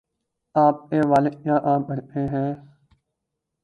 [0.55, 2.49] آپ کے والد کیا کام کرتے ہیں